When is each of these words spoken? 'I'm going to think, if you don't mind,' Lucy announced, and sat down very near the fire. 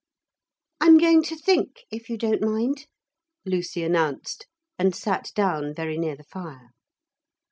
'I'm 0.79 0.97
going 0.97 1.21
to 1.21 1.35
think, 1.35 1.81
if 1.91 2.09
you 2.09 2.17
don't 2.17 2.41
mind,' 2.41 2.87
Lucy 3.45 3.83
announced, 3.83 4.47
and 4.79 4.95
sat 4.95 5.31
down 5.35 5.75
very 5.75 5.99
near 5.99 6.15
the 6.15 6.23
fire. 6.23 6.71